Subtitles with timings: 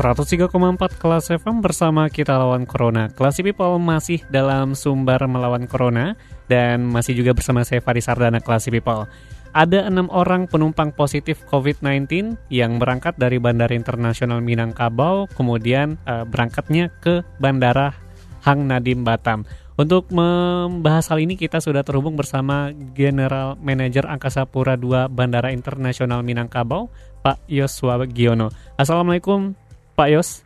[0.00, 3.12] 103,4 kelas FM bersama kita lawan Corona.
[3.12, 6.16] Kelas People masih dalam sumber melawan Corona
[6.48, 9.04] dan masih juga bersama saya Fadi Sardana Kelas People.
[9.52, 16.88] Ada enam orang penumpang positif COVID-19 yang berangkat dari Bandara Internasional Minangkabau, kemudian uh, berangkatnya
[17.04, 17.92] ke Bandara
[18.40, 19.44] Hang Nadim Batam.
[19.76, 26.24] Untuk membahas hal ini kita sudah terhubung bersama General Manager Angkasa Pura II Bandara Internasional
[26.24, 26.88] Minangkabau,
[27.20, 28.48] Pak Yoswa Giono.
[28.80, 30.42] Assalamualaikum Pak Yos?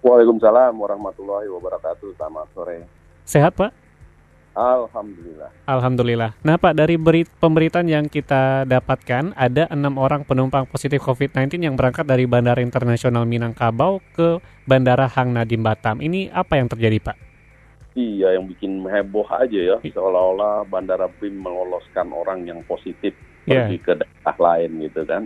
[0.00, 2.16] Waalaikumsalam warahmatullahi wabarakatuh.
[2.16, 2.88] Selamat sore.
[3.28, 3.70] Sehat Pak?
[4.50, 5.50] Alhamdulillah.
[5.64, 6.30] Alhamdulillah.
[6.42, 11.78] Nah Pak, dari beri, pemberitaan yang kita dapatkan, ada enam orang penumpang positif COVID-19 yang
[11.78, 16.02] berangkat dari Bandara Internasional Minangkabau ke Bandara Hang Nadim Batam.
[16.02, 17.16] Ini apa yang terjadi Pak?
[17.94, 19.76] Iya, yang bikin heboh aja ya.
[19.82, 23.14] Seolah-olah Bandara BIM meloloskan orang yang positif
[23.46, 23.66] yeah.
[23.66, 25.22] pergi ke daerah lain gitu kan.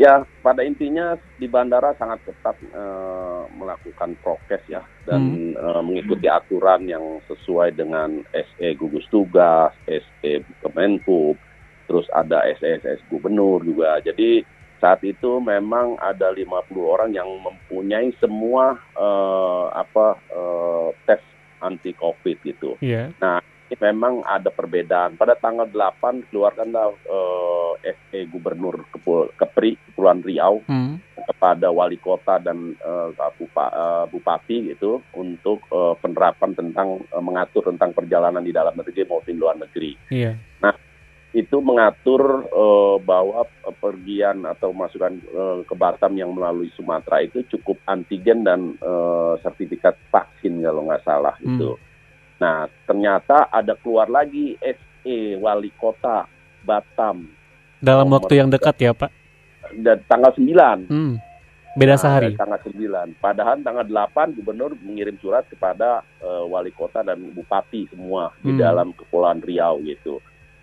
[0.00, 5.60] Ya, pada intinya di bandara sangat ketat uh, melakukan prokes ya dan hmm.
[5.60, 11.36] uh, mengikuti aturan yang sesuai dengan SE gugus tugas, SE Kemenhub,
[11.84, 14.00] terus ada SE-SS gubernur juga.
[14.00, 14.40] Jadi
[14.80, 16.48] saat itu memang ada 50
[16.80, 21.20] orang yang mempunyai semua uh, apa uh, tes
[21.60, 22.80] anti Covid gitu.
[22.80, 23.12] Yeah.
[23.20, 23.44] Nah,
[23.78, 25.14] memang ada perbedaan.
[25.14, 31.22] Pada tanggal 8 keluarkanlah uh, eh, SE Gubernur Kepul Kepri Kepulauan Riau hmm.
[31.30, 37.70] kepada wali kota dan uh, bupa, uh, bupati gitu untuk uh, penerapan tentang uh, mengatur
[37.70, 39.94] tentang perjalanan di dalam negeri maupun luar negeri.
[40.10, 40.34] Yeah.
[40.58, 40.74] Nah,
[41.30, 43.46] itu mengatur uh, bahwa
[43.78, 49.94] pergian atau masukan uh, ke Batam yang melalui Sumatera itu cukup antigen dan uh, sertifikat
[50.10, 51.54] vaksin kalau nggak salah hmm.
[51.54, 51.70] itu.
[52.40, 56.24] Nah, ternyata ada keluar lagi SE wali kota
[56.64, 57.28] Batam.
[57.80, 59.12] Dalam waktu yang dekat ya, Pak?
[59.76, 60.88] Dan tanggal 9.
[60.88, 61.20] Hmm.
[61.76, 62.34] Beda nah, sehari.
[62.34, 63.20] Tanggal 9.
[63.20, 68.44] Padahal tanggal 8 gubernur mengirim surat kepada uh, wali kota dan bupati semua hmm.
[68.44, 70.18] di dalam Kepulauan Riau gitu.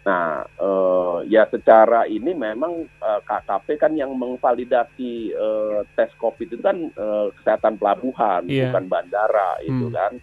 [0.07, 6.47] Nah, uh, ya secara ini memang uh, eh, KKP kan yang mengvalidasi uh, tes COVID
[6.47, 8.71] itu kan uh, kesehatan pelabuhan, yeah.
[8.71, 9.67] bukan bandara hmm.
[9.67, 10.13] itu kan.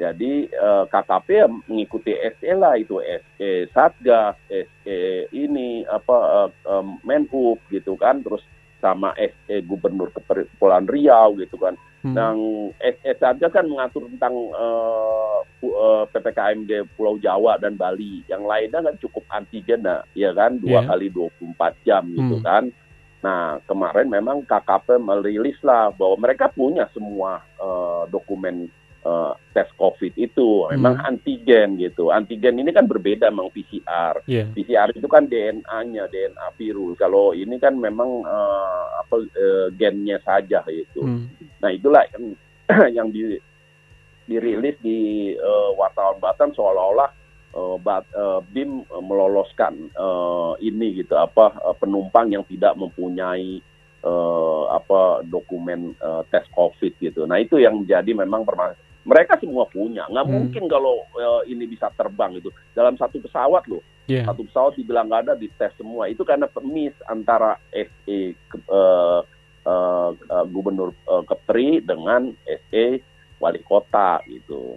[0.00, 1.28] Jadi eh, KKP
[1.68, 5.00] mengikuti SE lah itu SE Satgas, SE
[5.36, 8.40] ini apa eh, Menhub gitu kan, terus
[8.80, 11.76] sama SE Gubernur Kepulauan Riau gitu kan.
[12.00, 12.16] Hmm.
[12.16, 12.36] Dan
[12.80, 15.38] SE Satgas kan mengatur tentang eh,
[15.68, 18.24] uh, PPKMD Pulau Jawa dan Bali.
[18.24, 20.88] Yang lainnya kan cukup antigen nah, ya kan, dua yeah.
[20.88, 22.46] kali 24 jam gitu hmm.
[22.48, 22.64] kan.
[23.20, 28.72] Nah, kemarin memang KKP merilis lah bahwa mereka punya semua uh, dokumen
[29.04, 31.08] uh, tes COVID itu memang hmm.
[31.08, 32.12] antigen gitu.
[32.12, 34.20] Antigen ini kan berbeda memang PCR.
[34.28, 34.50] Yeah.
[34.52, 36.96] PCR itu kan DNA-nya, DNA virus.
[37.00, 41.00] Kalau ini kan memang uh, apa uh, gennya saja itu.
[41.00, 41.28] Hmm.
[41.64, 42.24] Nah itulah yang
[42.96, 43.36] yang di,
[44.28, 47.10] dirilis di uh, wartawan Batam seolah-olah
[47.56, 53.58] uh, bat, uh, BIM meloloskan uh, ini gitu apa uh, penumpang yang tidak mempunyai
[54.06, 57.26] uh, apa dokumen uh, tes COVID gitu.
[57.26, 60.04] Nah itu yang menjadi memang permasalahan mereka semua punya.
[60.08, 60.34] Nggak hmm.
[60.36, 63.80] mungkin kalau uh, ini bisa terbang itu dalam satu pesawat loh.
[64.10, 64.26] Yeah.
[64.26, 66.10] Satu pesawat dibilang nggak ada dites semua.
[66.10, 68.20] Itu karena permis antara SE
[68.68, 69.22] uh,
[69.64, 72.86] uh, uh, Gubernur uh, Kepri dengan SE
[73.40, 74.76] Wali Kota gitu.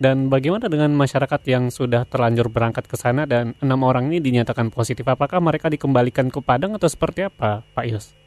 [0.00, 4.72] Dan bagaimana dengan masyarakat yang sudah terlanjur berangkat ke sana dan enam orang ini dinyatakan
[4.72, 5.04] positif?
[5.04, 8.19] Apakah mereka dikembalikan ke Padang atau seperti apa, Pak Yus?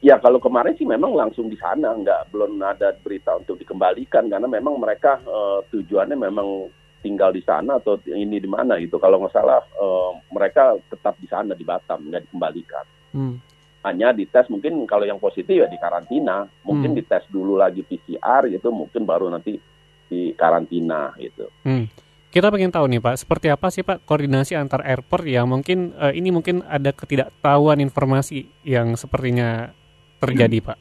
[0.00, 4.48] Ya kalau kemarin sih memang langsung di sana, nggak belum ada berita untuk dikembalikan karena
[4.48, 6.72] memang mereka uh, tujuannya memang
[7.04, 8.96] tinggal di sana atau ini di mana gitu.
[8.96, 12.84] Kalau nggak salah uh, mereka tetap di sana di Batam nggak dikembalikan.
[13.12, 13.36] Hmm.
[13.84, 16.98] Hanya dites mungkin kalau yang positif ya di karantina, mungkin hmm.
[17.00, 19.60] dites dulu lagi PCR gitu, mungkin baru nanti
[20.08, 21.44] di karantina gitu.
[21.64, 21.92] Hmm.
[22.30, 26.14] Kita pengen tahu nih Pak, seperti apa sih Pak koordinasi antar airport yang mungkin uh,
[26.14, 29.74] ini mungkin ada ketidaktahuan informasi yang sepertinya
[30.20, 30.78] terjadi, Pak?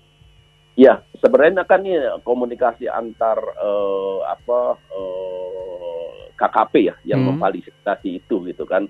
[0.80, 7.36] Ya, sebenarnya kan ini komunikasi antar uh, apa uh, eh, KKP ya yang hmm.
[7.36, 8.88] memfasilitasi itu gitu kan.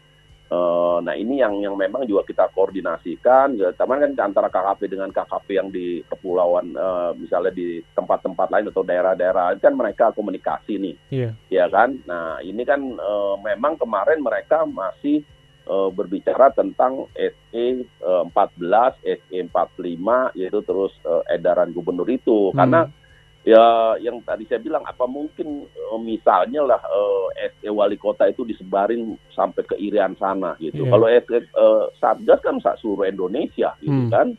[0.50, 5.14] Uh, nah ini yang yang memang juga kita koordinasikan, ya, teman kan antara KKP dengan
[5.14, 10.96] KKP yang di kepulauan, uh, misalnya di tempat-tempat lain atau daerah-daerah, kan mereka komunikasi nih,
[11.14, 11.34] yeah.
[11.54, 12.02] ya kan.
[12.10, 15.22] Nah ini kan uh, memang kemarin mereka masih
[15.70, 17.66] uh, berbicara tentang SE
[18.02, 22.58] uh, 14, SE 45, yaitu terus uh, edaran gubernur itu, hmm.
[22.58, 22.82] karena
[23.48, 28.44] ya yang tadi saya bilang apa mungkin uh, misalnya lah uh, SE wali kota itu
[28.44, 30.84] disebarin sampai ke Irian sana gitu.
[30.84, 30.92] Yeah.
[30.92, 34.12] Kalau SE uh, Satgas kan seluruh Indonesia gitu hmm.
[34.12, 34.36] kan.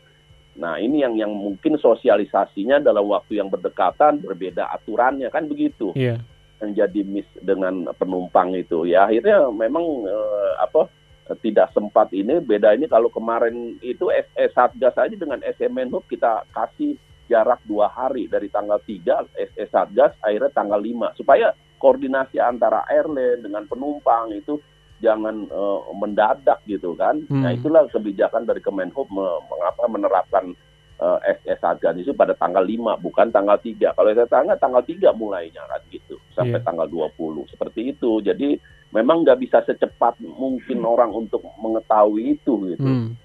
[0.60, 5.96] Nah, ini yang yang mungkin sosialisasinya dalam waktu yang berdekatan berbeda aturannya kan begitu.
[5.96, 6.20] Yeah.
[6.60, 8.84] Menjadi miss dengan penumpang itu.
[8.84, 10.92] Ya akhirnya memang uh, apa
[11.38, 16.42] tidak sempat ini beda ini kalau kemarin itu SE Satgas aja dengan SMN Hub kita
[16.50, 16.98] kasih
[17.30, 23.46] jarak dua hari dari tanggal 3 SE Satgas akhirnya tanggal 5 supaya koordinasi antara airline
[23.46, 24.58] dengan penumpang itu
[25.00, 27.24] jangan uh, mendadak gitu kan.
[27.32, 27.42] Hmm.
[27.46, 30.52] Nah itulah kebijakan dari Kemenhub mengapa menerapkan
[31.00, 33.96] uh, SE Satgas itu pada tanggal 5 bukan tanggal 3.
[33.96, 36.64] Kalau saya tanya tanggal 3 mulainya kan gitu sampai yeah.
[36.64, 38.20] tanggal 20 seperti itu.
[38.20, 38.60] Jadi
[38.92, 40.92] memang nggak bisa secepat mungkin hmm.
[40.92, 42.86] orang untuk mengetahui itu gitu.
[42.86, 43.16] Hmm.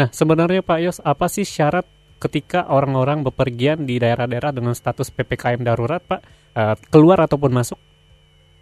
[0.00, 1.84] Nah sebenarnya Pak Yos apa sih syarat
[2.20, 6.20] ketika orang-orang bepergian di daerah-daerah dengan status PPKM darurat, Pak,
[6.52, 7.80] uh, keluar ataupun masuk?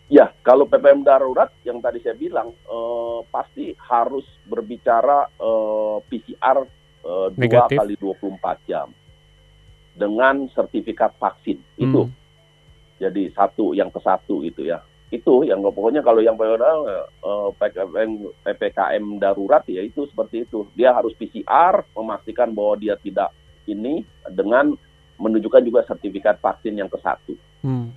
[0.09, 6.65] Ya, kalau PPKM darurat yang tadi saya bilang uh, pasti harus berbicara uh, PCR
[7.09, 8.93] uh, dua kali 24 jam
[9.97, 11.83] dengan sertifikat vaksin hmm.
[11.83, 12.03] itu.
[12.99, 14.85] Jadi satu yang ke satu itu ya.
[15.09, 20.69] Itu yang pokoknya kalau yang uh, PPKM, PPKM darurat ya itu seperti itu.
[20.77, 23.33] Dia harus PCR memastikan bahwa dia tidak
[23.65, 24.77] ini dengan
[25.19, 27.35] menunjukkan juga sertifikat vaksin yang ke satu.
[27.65, 27.91] Hmm.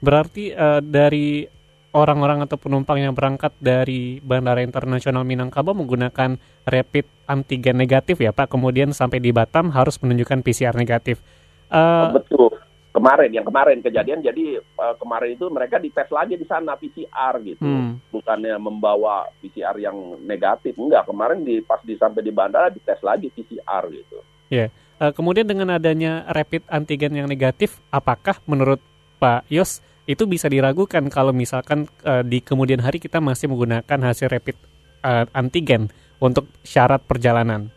[0.00, 1.48] Berarti uh, dari
[1.94, 6.36] orang-orang atau penumpang yang berangkat dari Bandara Internasional Minangkabau menggunakan
[6.66, 11.22] rapid antigen negatif ya Pak, kemudian sampai di Batam harus menunjukkan PCR negatif.
[11.70, 12.50] Uh, betul.
[12.94, 17.66] Kemarin, yang kemarin kejadian, jadi uh, kemarin itu mereka dites lagi di sana PCR gitu,
[17.66, 18.14] hmm.
[18.14, 21.02] bukannya membawa PCR yang negatif, enggak.
[21.02, 24.18] Kemarin di pas di sampai di bandara dites lagi PCR gitu.
[24.50, 24.58] Ya.
[24.66, 24.68] Yeah.
[25.02, 28.78] Uh, kemudian dengan adanya rapid antigen yang negatif, apakah menurut
[29.18, 34.28] Pak Yos itu bisa diragukan kalau misalkan uh, di kemudian hari kita masih menggunakan hasil
[34.28, 34.56] rapid
[35.00, 35.88] uh, antigen
[36.20, 37.72] untuk syarat perjalanan?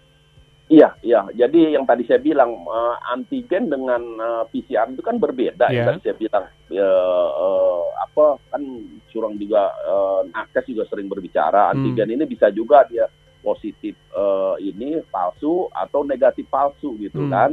[0.68, 1.24] Iya, iya.
[1.32, 5.72] Jadi yang tadi saya bilang uh, antigen dengan uh, PCR itu kan berbeda.
[5.72, 5.72] Yeah.
[5.72, 5.88] Yang iya.
[5.88, 6.92] tadi saya bilang ya,
[7.32, 8.64] uh, apa kan
[9.08, 12.16] curang juga uh, nakes juga sering berbicara antigen hmm.
[12.20, 13.08] ini bisa juga dia
[13.40, 17.32] positif uh, ini palsu atau negatif palsu gitu hmm.
[17.32, 17.52] kan.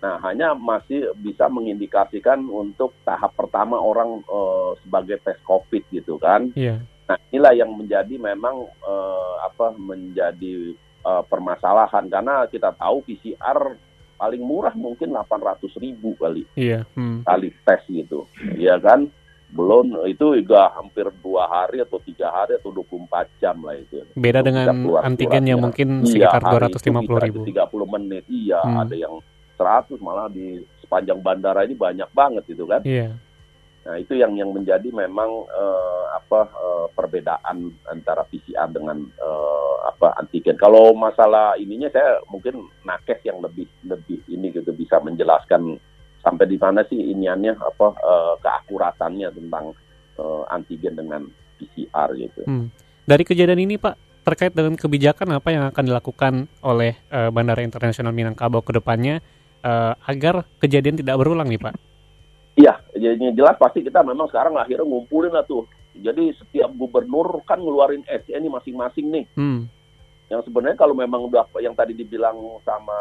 [0.00, 6.48] Nah, hanya masih bisa mengindikasikan untuk tahap pertama orang uh, sebagai tes COVID gitu kan.
[6.56, 6.80] Yeah.
[7.04, 10.72] Nah, inilah yang menjadi memang uh, apa menjadi
[11.04, 13.76] uh, permasalahan karena kita tahu PCR
[14.16, 16.48] paling murah mungkin 800 ribu kali.
[16.56, 16.88] Iya.
[16.96, 17.20] Hmm.
[17.24, 18.24] Kali tes gitu.
[18.56, 19.08] Iya kan?
[19.50, 24.06] belum itu juga hampir dua hari atau tiga hari atau 24 jam lah itu.
[24.14, 27.42] Beda dengan antigen yang mungkin iya, sekitar dua ratus lima puluh ribu.
[27.42, 28.78] Tiga puluh menit, iya hmm.
[28.78, 29.14] ada yang
[29.60, 32.80] 100 malah di sepanjang bandara ini banyak banget itu kan.
[32.80, 33.12] Iya.
[33.84, 40.16] Nah itu yang yang menjadi memang uh, apa uh, perbedaan antara PCR dengan uh, apa
[40.20, 40.56] antigen.
[40.56, 45.76] Kalau masalah ininya saya mungkin nakes yang lebih lebih ini gitu bisa menjelaskan
[46.20, 49.72] sampai di mana sih iniannya apa uh, keakuratannya tentang
[50.20, 51.24] uh, antigen dengan
[51.56, 52.44] PCR gitu.
[52.44, 52.68] Hmm.
[53.08, 58.12] Dari kejadian ini Pak terkait dengan kebijakan apa yang akan dilakukan oleh uh, Bandara Internasional
[58.12, 59.24] Minangkabau ke depannya
[59.64, 61.74] uh, agar kejadian tidak berulang nih Pak?
[62.58, 65.64] Iya, jadi jelas pasti kita memang sekarang akhirnya ngumpulin lah tuh.
[65.96, 69.24] Jadi setiap gubernur kan ngeluarin SC ini masing-masing nih.
[69.34, 69.66] Hmm.
[70.30, 72.98] Yang sebenarnya kalau memang udah yang tadi dibilang sama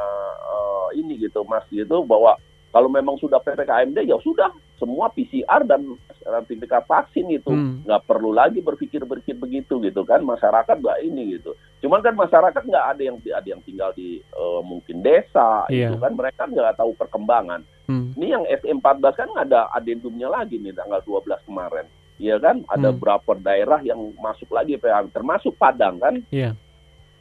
[0.48, 2.39] uh, ini gitu Mas gitu bahwa
[2.74, 7.86] kalau memang sudah PPKMD ya sudah semua PCR dan sertifikat vaksin itu hmm.
[7.86, 11.53] nggak perlu lagi berpikir-berpikir begitu gitu kan masyarakat nggak ini gitu.
[11.83, 15.91] Cuman kan masyarakat nggak ada yang ada yang tinggal di uh, mungkin desa yeah.
[15.91, 17.62] itu kan mereka nggak tahu perkembangan.
[17.86, 18.15] Hmm.
[18.15, 21.86] Ini yang SM14 kan ada adendumnya lagi nih tanggal 12 kemarin.
[22.19, 23.00] Iya kan ada hmm.
[23.00, 24.79] berapa daerah yang masuk lagi
[25.12, 26.24] termasuk Padang kan.
[26.31, 26.55] Yeah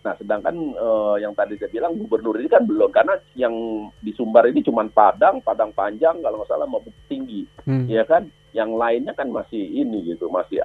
[0.05, 3.53] Nah, sedangkan uh, yang tadi saya bilang gubernur ini kan belum karena yang
[3.99, 7.87] di Sumbar ini cuma Padang, Padang Panjang kalau nggak salah mau tinggi, hmm.
[7.91, 8.31] ya kan?
[8.55, 10.65] Yang lainnya kan masih ini gitu, masih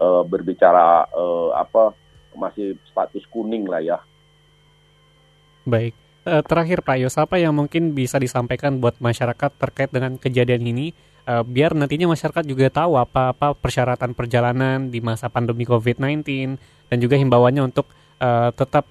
[0.00, 1.94] uh, berbicara uh, apa
[2.36, 3.98] masih status kuning lah ya.
[5.66, 5.94] Baik.
[6.26, 10.90] terakhir Pak Yos, apa yang mungkin bisa disampaikan buat masyarakat terkait dengan kejadian ini,
[11.26, 16.22] uh, biar nantinya masyarakat juga tahu apa-apa persyaratan perjalanan di masa pandemi COVID-19
[16.86, 18.84] dan juga himbauannya untuk uh, tetap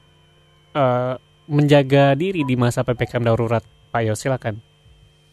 [0.73, 1.15] uh,
[1.45, 3.63] menjaga diri di masa ppkm darurat.
[3.93, 4.59] Pak Yos, silakan.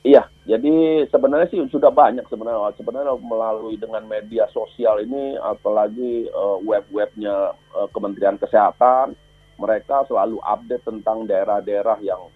[0.02, 6.58] Iya, jadi sebenarnya sih sudah banyak sebenarnya sebenarnya melalui dengan media sosial ini apalagi uh,
[6.58, 9.14] web-webnya uh, Kementerian Kesehatan
[9.62, 12.26] mereka selalu update tentang daerah-daerah yang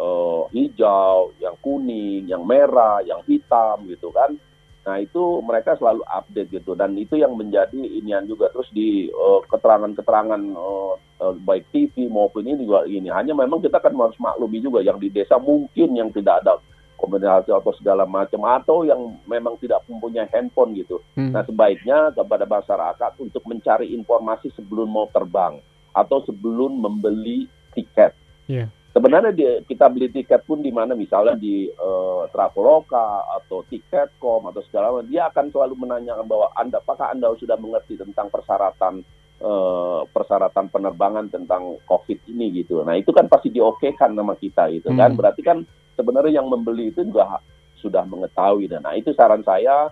[0.00, 4.40] uh, hijau, yang kuning, yang merah, yang hitam gitu kan.
[4.80, 9.12] Nah itu mereka selalu update gitu dan itu yang menjadi inian juga terus di
[9.52, 14.64] keterangan-keterangan uh, uh, baik TV maupun ini juga ini hanya memang kita kan harus maklumi
[14.64, 16.56] juga yang di desa mungkin yang tidak ada
[16.96, 21.00] komunikasi atau segala macam atau yang memang tidak mempunyai handphone gitu.
[21.16, 21.32] Hmm.
[21.32, 25.60] Nah sebaiknya kepada masyarakat untuk mencari informasi sebelum mau terbang
[25.96, 28.12] atau sebelum membeli tiket.
[28.48, 28.68] Yeah.
[28.90, 34.60] Sebenarnya di, kita beli tiket pun di mana misalnya di uh, Traveloka atau Tiket.com atau
[34.66, 39.06] segala macam, dia akan selalu menanyakan bahwa anda apakah anda sudah mengerti tentang persyaratan
[39.38, 42.82] uh, persyaratan penerbangan tentang COVID ini gitu.
[42.82, 45.14] Nah itu kan pasti diokekan sama kita gitu kan.
[45.14, 45.18] Hmm.
[45.22, 45.62] Berarti kan
[45.94, 47.38] sebenarnya yang membeli itu juga
[47.78, 49.88] sudah mengetahui dan nah itu saran saya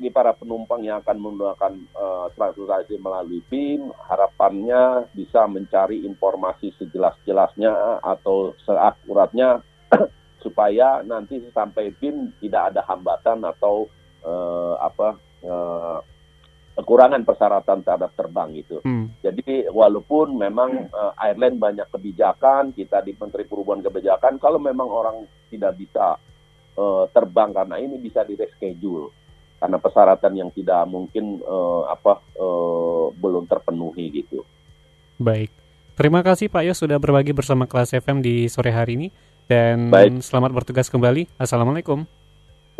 [0.00, 8.00] bagi para penumpang yang akan menggunakan uh, transportasi melalui PIN harapannya bisa mencari informasi sejelas-jelasnya
[8.00, 9.60] atau seakuratnya
[10.44, 13.92] supaya nanti sampai PIN tidak ada hambatan atau
[14.24, 16.00] uh, apa uh,
[16.80, 18.80] kekurangan persyaratan terhadap terbang itu.
[18.80, 19.12] Hmm.
[19.20, 25.28] Jadi walaupun memang uh, airline banyak kebijakan, kita di Menteri Perhubungan Kebijakan, kalau memang orang
[25.52, 26.16] tidak bisa
[26.80, 29.19] uh, terbang karena ini bisa di reschedule
[29.60, 34.40] karena persyaratan yang tidak mungkin uh, apa uh, belum terpenuhi gitu.
[35.20, 35.52] Baik,
[36.00, 39.08] terima kasih Pak Yos sudah berbagi bersama kelas FM di sore hari ini
[39.44, 40.24] dan Baik.
[40.24, 41.28] selamat bertugas kembali.
[41.36, 42.08] Assalamualaikum.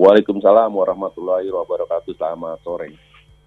[0.00, 2.16] Waalaikumsalam warahmatullahi wabarakatuh.
[2.16, 2.96] Selamat sore.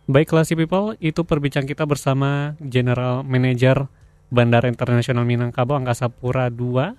[0.05, 3.89] Baik kelas people, itu perbincangan kita bersama General Manager
[4.29, 6.93] Bandara Internasional Minangkabau Angkasa Pura II,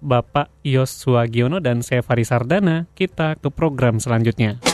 [0.00, 2.86] Bapak Yos Suagiono dan saya Fari Sardana.
[2.96, 4.73] Kita ke program selanjutnya.